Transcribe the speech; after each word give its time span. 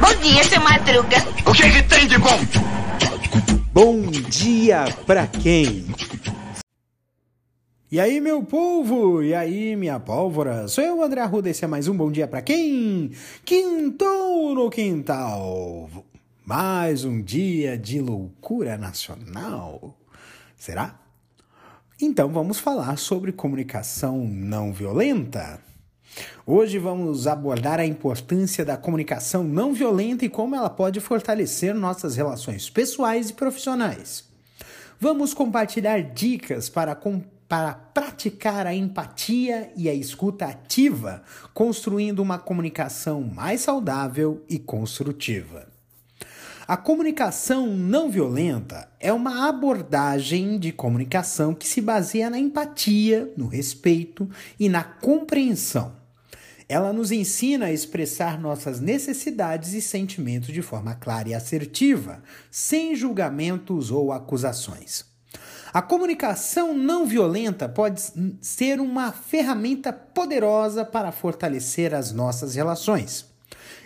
Bom 0.00 0.14
dia, 0.22 0.44
seu 0.44 0.60
Madruga. 0.60 1.16
O 1.44 1.52
que, 1.52 1.70
que 1.70 1.82
tem 1.82 2.06
de 2.06 2.18
bom? 2.18 2.38
Bom 3.72 4.02
dia 4.10 4.84
pra 5.04 5.26
quem? 5.26 5.86
E 7.90 7.98
aí, 7.98 8.20
meu 8.20 8.44
povo? 8.44 9.22
E 9.24 9.34
aí, 9.34 9.74
minha 9.74 9.98
pólvora? 9.98 10.68
Sou 10.68 10.84
eu, 10.84 11.02
André 11.02 11.20
Arruda, 11.20 11.50
esse 11.50 11.64
é 11.64 11.68
mais 11.68 11.88
um 11.88 11.96
Bom 11.96 12.12
Dia 12.12 12.28
Pra 12.28 12.42
Quem? 12.42 13.10
Quintou 13.44 14.54
no 14.54 14.70
Quintal. 14.70 15.90
Mais 16.44 17.04
um 17.04 17.20
dia 17.20 17.76
de 17.76 18.00
loucura 18.00 18.78
nacional. 18.78 19.98
Será? 20.56 20.98
Então 22.00 22.28
vamos 22.28 22.60
falar 22.60 22.96
sobre 22.98 23.32
comunicação 23.32 24.24
não 24.24 24.72
violenta. 24.72 25.60
Hoje 26.46 26.78
vamos 26.78 27.26
abordar 27.26 27.80
a 27.80 27.86
importância 27.86 28.64
da 28.64 28.76
comunicação 28.76 29.42
não 29.42 29.72
violenta 29.72 30.24
e 30.24 30.28
como 30.28 30.54
ela 30.54 30.70
pode 30.70 31.00
fortalecer 31.00 31.74
nossas 31.74 32.16
relações 32.16 32.70
pessoais 32.70 33.30
e 33.30 33.32
profissionais. 33.32 34.24
Vamos 34.98 35.34
compartilhar 35.34 36.00
dicas 36.00 36.68
para, 36.68 36.96
para 37.48 37.74
praticar 37.74 38.66
a 38.66 38.74
empatia 38.74 39.70
e 39.76 39.88
a 39.88 39.94
escuta 39.94 40.46
ativa, 40.46 41.22
construindo 41.52 42.20
uma 42.20 42.38
comunicação 42.38 43.22
mais 43.22 43.62
saudável 43.62 44.42
e 44.48 44.58
construtiva. 44.58 45.66
A 46.66 46.76
comunicação 46.76 47.68
não 47.68 48.10
violenta 48.10 48.88
é 48.98 49.12
uma 49.12 49.48
abordagem 49.48 50.58
de 50.58 50.72
comunicação 50.72 51.54
que 51.54 51.68
se 51.68 51.80
baseia 51.80 52.28
na 52.28 52.38
empatia, 52.38 53.32
no 53.36 53.46
respeito 53.46 54.28
e 54.58 54.68
na 54.68 54.82
compreensão. 54.82 56.05
Ela 56.68 56.92
nos 56.92 57.12
ensina 57.12 57.66
a 57.66 57.72
expressar 57.72 58.40
nossas 58.40 58.80
necessidades 58.80 59.72
e 59.72 59.80
sentimentos 59.80 60.52
de 60.52 60.62
forma 60.62 60.94
clara 60.96 61.28
e 61.28 61.34
assertiva, 61.34 62.22
sem 62.50 62.96
julgamentos 62.96 63.92
ou 63.92 64.10
acusações. 64.10 65.04
A 65.72 65.80
comunicação 65.80 66.74
não 66.74 67.06
violenta 67.06 67.68
pode 67.68 68.02
ser 68.40 68.80
uma 68.80 69.12
ferramenta 69.12 69.92
poderosa 69.92 70.84
para 70.84 71.12
fortalecer 71.12 71.94
as 71.94 72.12
nossas 72.12 72.56
relações. 72.56 73.26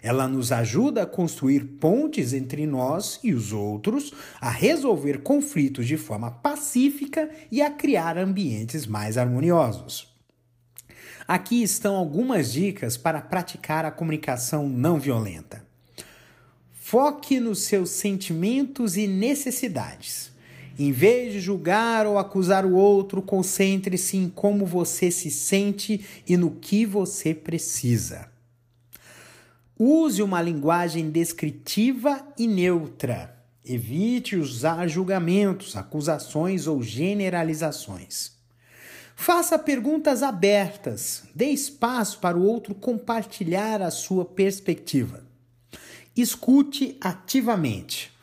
Ela 0.00 0.28
nos 0.28 0.52
ajuda 0.52 1.02
a 1.02 1.06
construir 1.06 1.64
pontes 1.80 2.32
entre 2.32 2.66
nós 2.66 3.18
e 3.24 3.34
os 3.34 3.52
outros, 3.52 4.12
a 4.40 4.50
resolver 4.50 5.22
conflitos 5.22 5.86
de 5.86 5.96
forma 5.96 6.30
pacífica 6.30 7.28
e 7.50 7.60
a 7.60 7.70
criar 7.70 8.16
ambientes 8.16 8.86
mais 8.86 9.18
harmoniosos. 9.18 10.17
Aqui 11.28 11.62
estão 11.62 11.94
algumas 11.94 12.50
dicas 12.50 12.96
para 12.96 13.20
praticar 13.20 13.84
a 13.84 13.90
comunicação 13.90 14.66
não 14.66 14.98
violenta. 14.98 15.62
Foque 16.72 17.38
nos 17.38 17.64
seus 17.64 17.90
sentimentos 17.90 18.96
e 18.96 19.06
necessidades. 19.06 20.32
Em 20.78 20.90
vez 20.90 21.34
de 21.34 21.40
julgar 21.40 22.06
ou 22.06 22.18
acusar 22.18 22.64
o 22.64 22.72
outro, 22.74 23.20
concentre-se 23.20 24.16
em 24.16 24.30
como 24.30 24.64
você 24.64 25.10
se 25.10 25.30
sente 25.30 26.02
e 26.26 26.34
no 26.34 26.52
que 26.52 26.86
você 26.86 27.34
precisa. 27.34 28.30
Use 29.78 30.22
uma 30.22 30.40
linguagem 30.40 31.10
descritiva 31.10 32.26
e 32.38 32.46
neutra. 32.46 33.36
Evite 33.62 34.34
usar 34.34 34.88
julgamentos, 34.88 35.76
acusações 35.76 36.66
ou 36.66 36.82
generalizações. 36.82 38.37
Faça 39.20 39.58
perguntas 39.58 40.22
abertas. 40.22 41.24
Dê 41.34 41.46
espaço 41.46 42.20
para 42.20 42.38
o 42.38 42.46
outro 42.46 42.72
compartilhar 42.72 43.82
a 43.82 43.90
sua 43.90 44.24
perspectiva. 44.24 45.24
Escute 46.16 46.96
ativamente. 47.00 48.16